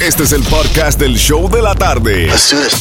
[0.00, 2.30] Este es el podcast del show de la tarde.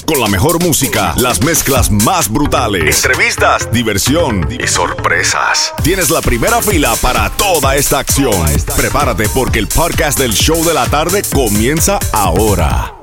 [0.05, 5.73] Con la mejor música, las mezclas más brutales, entrevistas, diversión y sorpresas.
[5.83, 8.45] Tienes la primera fila para toda esta acción.
[8.75, 12.93] Prepárate porque el podcast del show de la tarde comienza ahora.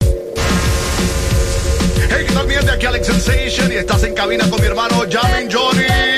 [0.00, 2.70] Hey, ¿qué tal, mi gente?
[2.70, 6.13] Aquí Alex Sensation y estás en cabina con mi hermano Jamin Johnny.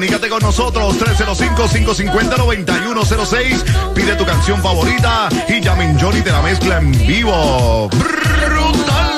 [0.00, 3.92] Comunícate con nosotros 305-550-9106.
[3.92, 7.90] Pide tu canción favorita y Jamin Johnny te la mezcla en vivo.
[7.90, 9.10] Brutal.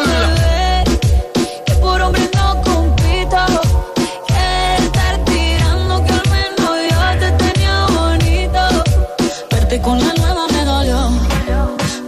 [9.82, 11.12] Con la nueva me dolió.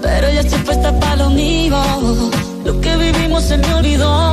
[0.02, 1.80] Pero ya estoy puesta para lo mío.
[2.64, 4.23] Lo que vivimos se me olvidó.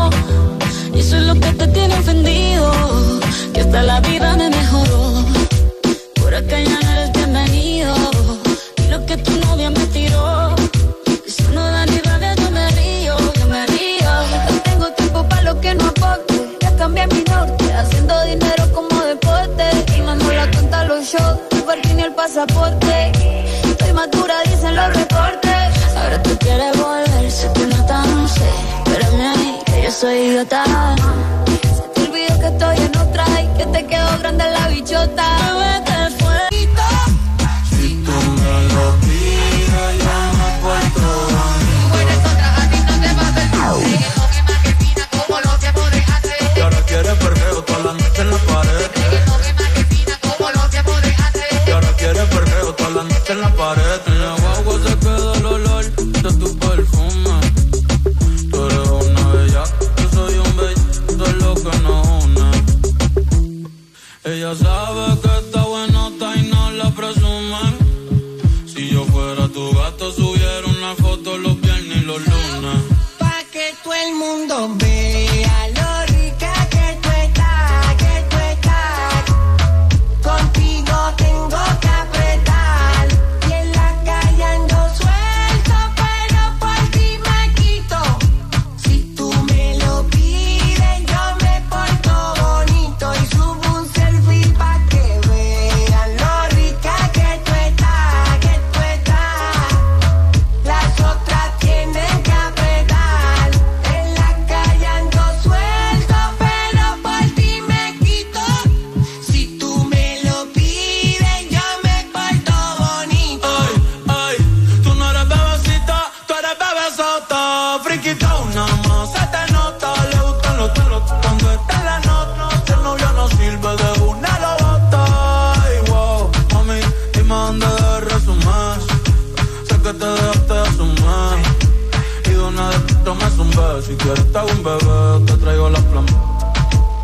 [134.02, 136.08] Te hago un bebé, te traigo la plama.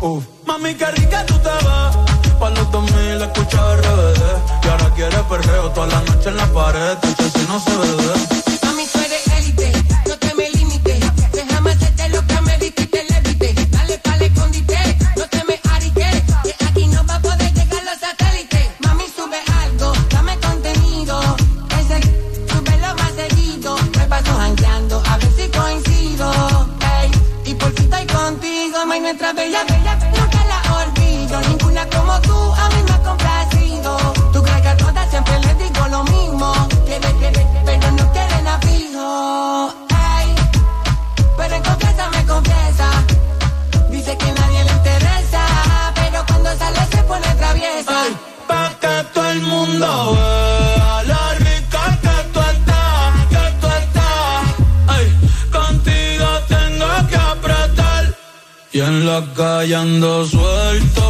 [0.00, 0.24] Uf.
[0.46, 2.38] Mami, qué rica tú te ves.
[2.40, 4.64] Pa' los 2000 escucha RBD.
[4.64, 6.96] Y ahora quieres perreo toda la noche en la pared.
[7.02, 8.47] Dice si no se bebe.
[28.88, 31.40] Contigo, mami, nuestra bella, bella, nunca la olvido.
[31.40, 33.96] Ninguna como tú, a mí me ha complacido.
[34.32, 36.52] Tú crees que a todas siempre les digo lo mismo.
[36.86, 39.74] Quiere, quiere, pero no quieren a fijo.
[41.36, 42.90] Pero en confianza me confiesa.
[43.90, 48.02] Dice que nadie le interesa, pero cuando sale se pone traviesa.
[48.02, 48.16] Ay,
[48.46, 50.17] pa' que todo el mundo
[58.78, 61.07] Y en la calle ando suelto,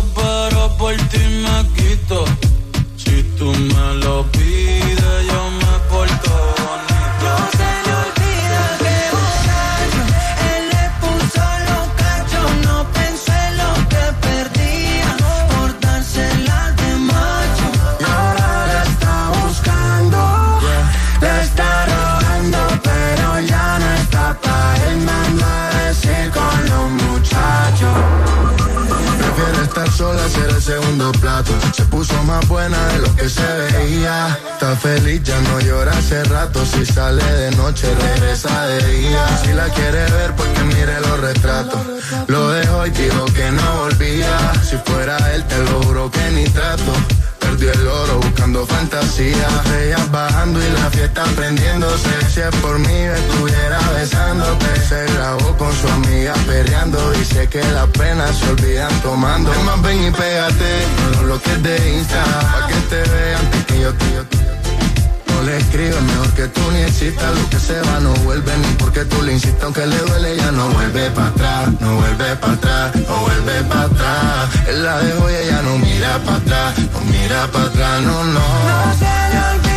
[32.28, 34.38] más buena de lo que se veía.
[34.52, 36.64] Está feliz, ya no llora hace rato.
[36.66, 39.24] Si sale de noche, regresa de día.
[39.42, 41.80] Si la quiere ver, porque mire los retratos.
[42.26, 44.52] Lo dejó y dijo que no volvía.
[44.62, 46.92] Si fuera él, te lo juro que ni trato
[47.66, 49.48] el oro buscando fantasía.
[49.80, 52.10] Ellas bajando y la fiesta prendiéndose.
[52.32, 54.80] Si es por mí, estuviera besándote.
[54.88, 57.10] Se grabó con su amiga perreando.
[57.12, 59.52] Dice que las penas se olvidan tomando.
[59.52, 60.86] Es más, ven y pégate.
[61.14, 62.24] No lo que de Insta.
[62.24, 64.37] Pa' que te vean, que yo,
[65.38, 68.72] no le escribes Mejor que tú ni excitas Lo que se va no vuelve Ni
[68.74, 72.52] porque tú le insistas Aunque le duele ya no vuelve para atrás No vuelve para
[72.52, 74.48] atrás No vuelve para atrás.
[74.68, 78.40] Él la dejó y ella no mira para atrás No mira para atrás, no, no.
[78.40, 79.67] No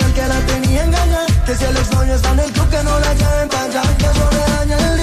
[0.00, 2.98] saber que la tenían ganas, que si el exnovio está en el club que no
[2.98, 4.99] la lleven para allá, que eso me daña el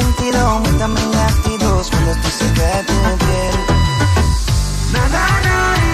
[0.00, 3.54] sentido, aumentame la actitud cuando estoy cerca de tu piel.
[4.92, 5.87] Na, na, na.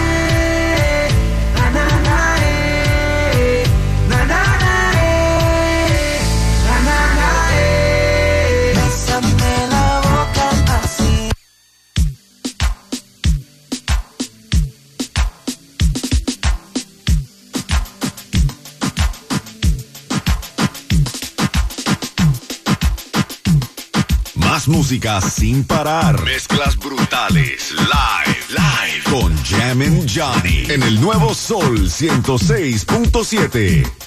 [24.74, 26.20] Música sin parar.
[26.24, 27.72] Mezclas brutales.
[27.72, 28.36] Live.
[28.48, 29.04] Live.
[29.08, 30.64] Con Jammin' Johnny.
[30.68, 34.03] En el nuevo Sol 106.7.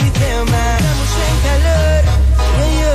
[0.00, 0.76] el.
[0.76, 2.04] Estamos en calor,
[2.56, 2.94] yo yo.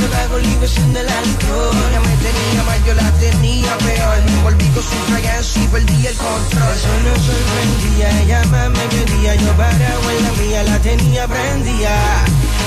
[0.00, 1.76] Yo pago libre sin del alcohol.
[1.90, 4.18] Ella me tenía mal, yo la tenía peor.
[4.24, 6.74] Me envolví con su fragancia y perdí el control.
[6.74, 9.34] Eso no sorprendía, ella más me quería.
[9.34, 11.96] Yo parado en mía, la tenía prendida.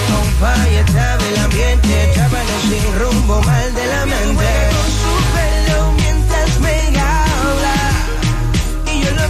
[0.10, 2.12] Compa, y estaba el ambiente.
[2.16, 4.50] Chavales sin rumbo, mal de la mente.
[4.76, 6.01] Con su pelo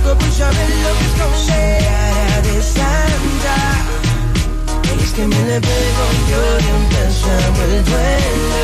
[0.03, 1.61] Por saber lo que esconde.
[1.85, 3.57] Cara de santa.
[5.01, 8.61] Es que me le pego yo y empezamos el duelo.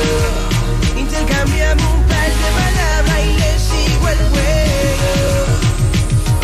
[0.97, 5.11] Intercambiamos un par de palabras y le sigo el juego.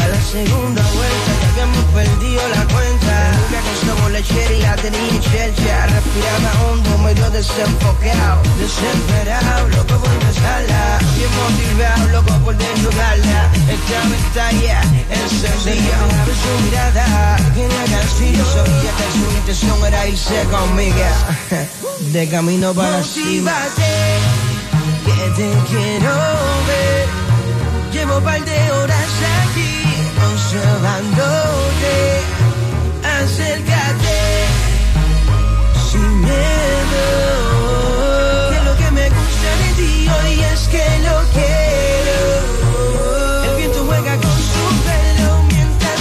[0.03, 2.92] A la segunda vuelta ya habíamos perdido la cuenta.
[4.13, 5.87] Lechera y la tenía chelcha.
[5.87, 8.43] Respiraba hondo, medio desenfocado.
[8.59, 10.99] Desesperado, loco por besarla.
[11.15, 13.49] Bien motivado, loco por desnudarla.
[13.75, 15.95] Esta pantalla encendida.
[16.21, 18.45] Abre su mirada, tenía gancillo.
[18.53, 21.07] Sabía que su intención era irse conmigo.
[22.11, 23.57] De camino para la cima.
[25.05, 26.13] que te quiero
[26.67, 27.07] ver.
[27.91, 29.09] Llevo un par de horas
[29.41, 29.73] aquí
[30.33, 31.93] observándote.
[33.25, 33.63] Sin
[43.45, 45.93] El viento juega con su pelo mientras.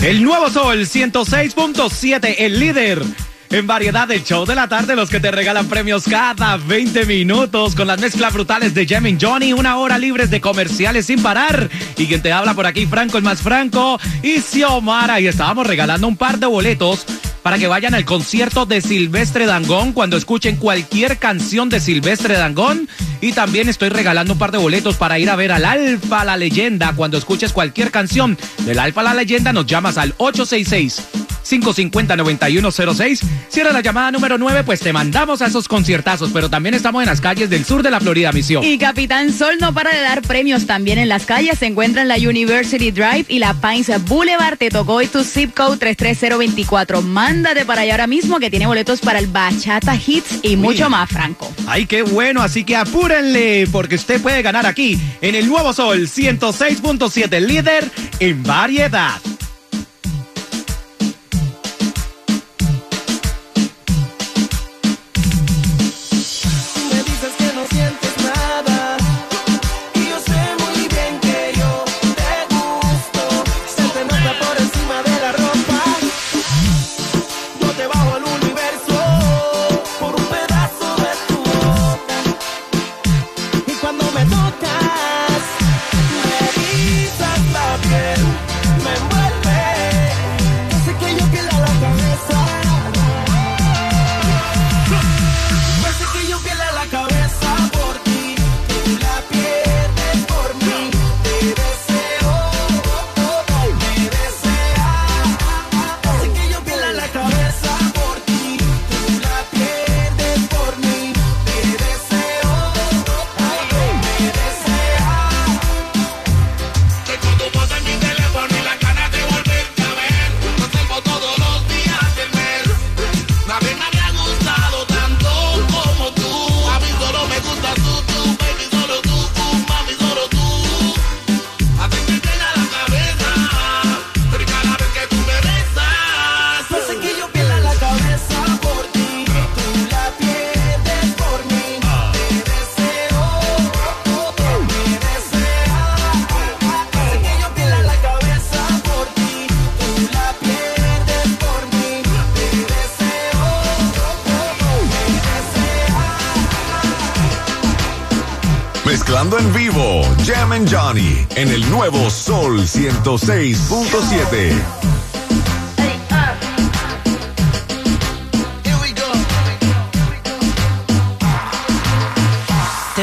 [0.00, 3.02] El nuevo Sol 106.7, el líder.
[3.50, 7.74] En variedad del show de la tarde, los que te regalan premios cada 20 minutos
[7.74, 11.70] con las mezclas brutales de Jammin' Johnny, una hora libres de comerciales sin parar.
[11.96, 15.18] Y quien te habla por aquí, Franco el más Franco y Xiomara.
[15.20, 17.06] Y estábamos regalando un par de boletos
[17.42, 22.86] para que vayan al concierto de Silvestre Dangón cuando escuchen cualquier canción de Silvestre Dangón.
[23.22, 26.36] Y también estoy regalando un par de boletos para ir a ver al Alfa La
[26.36, 28.36] Leyenda cuando escuches cualquier canción
[28.66, 29.54] del Alfa La Leyenda.
[29.54, 31.17] Nos llamas al 866.
[31.48, 33.22] 550-9106.
[33.48, 37.02] Si eres la llamada número 9, pues te mandamos a esos conciertazos, pero también estamos
[37.02, 38.64] en las calles del sur de la Florida, misión.
[38.64, 41.58] Y Capitán Sol no para de dar premios también en las calles.
[41.58, 44.58] Se encuentra en la University Drive y la Pines Boulevard.
[44.58, 47.02] Te tocó hoy tu zip code 33024.
[47.02, 51.08] Mándate para allá ahora mismo que tiene boletos para el Bachata Hits y mucho más,
[51.08, 51.52] Franco.
[51.66, 56.08] Ay, qué bueno, así que apúrenle, porque usted puede ganar aquí en el Nuevo Sol
[56.08, 57.90] 106.7, líder
[58.20, 59.20] en variedad.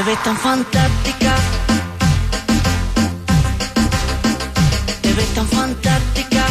[0.06, 1.36] Te ves tan fantástica.
[5.02, 6.46] Te ves tan fantástica.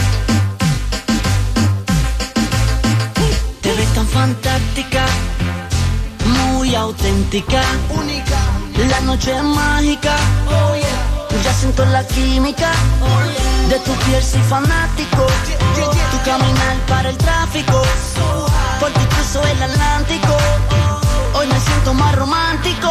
[3.62, 5.06] Te ves tan fantástica.
[6.24, 7.62] Muy auténtica.
[7.90, 8.38] Única.
[8.90, 10.16] La noche es mágica.
[10.48, 11.42] Oh, yeah.
[11.44, 12.72] Ya siento la química.
[13.02, 13.68] Oh, yeah.
[13.68, 15.26] De tu piel soy fanático.
[15.76, 17.84] Yeah, tu caminar para el tráfico.
[18.16, 18.46] So
[18.80, 20.36] Porque cruzo el Atlántico.
[20.70, 21.03] Oh,
[21.36, 22.88] Hoy me siento más romántico.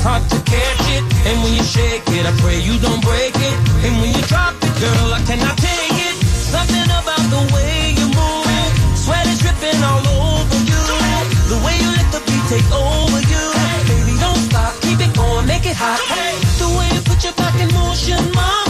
[0.00, 1.04] it's hard to catch it.
[1.28, 3.56] And when you shake it, I pray you don't break it.
[3.84, 6.16] And when you drop it, girl, I cannot take it.
[6.24, 8.70] Something about the way you move it.
[8.96, 10.82] Sweat is dripping all over you.
[11.52, 13.44] The way you let the beat take over you.
[13.92, 16.00] Baby, don't stop, keep it going, make it hot.
[16.56, 18.69] The way you put your back in motion, mama.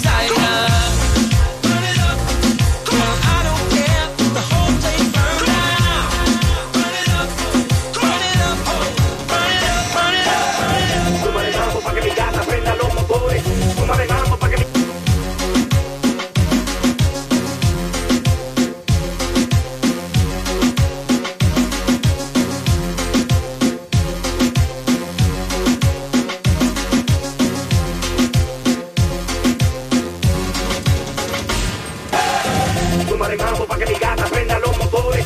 [33.37, 35.25] para que mi gata prenda los motores.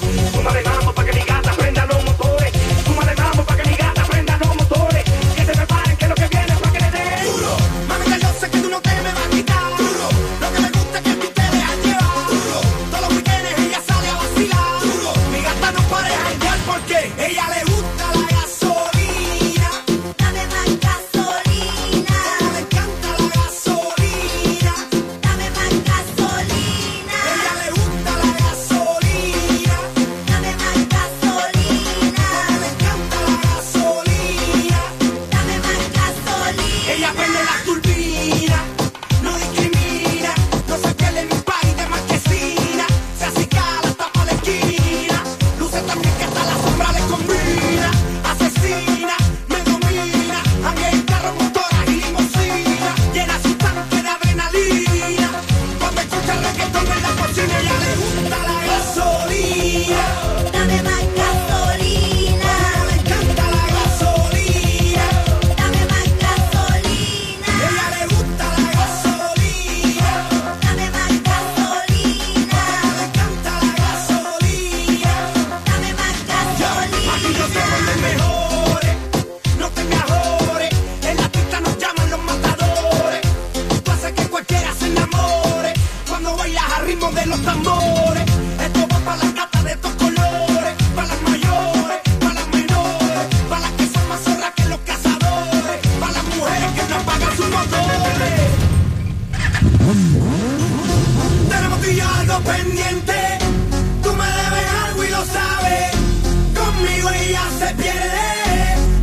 [107.36, 108.28] día se pierde,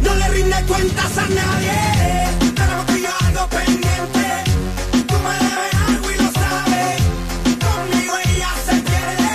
[0.03, 1.79] no le rinde cuentas a nadie.
[2.57, 4.27] Pero contigo algo pendiente,
[5.09, 6.97] tú me debes algo y lo sabes.
[7.65, 9.35] Conmigo ella se pierde,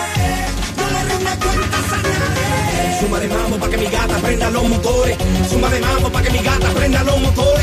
[0.79, 2.99] no le rinde cuentas a nadie.
[2.99, 5.17] Suma de mambo pa' que mi gata prenda los motores.
[5.49, 7.56] Suma de mambo pa' que mi gata prenda los motores.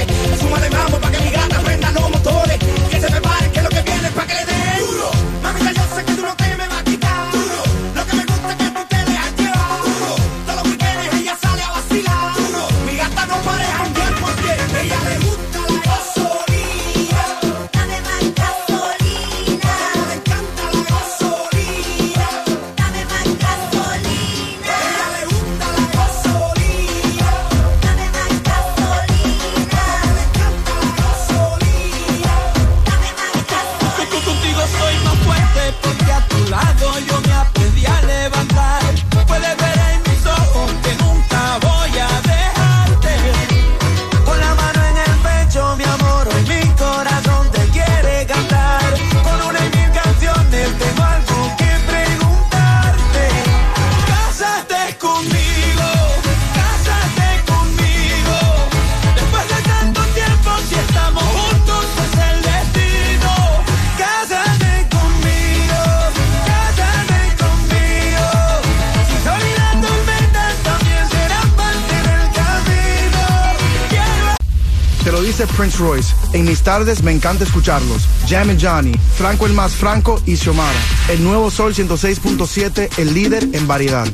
[75.57, 76.15] Prince Royce.
[76.33, 78.07] En mis tardes me encanta escucharlos.
[78.29, 80.79] Jam and Johnny, Franco el más Franco y Xiomara.
[81.09, 84.07] El nuevo Sol 106.7, el líder en variedad.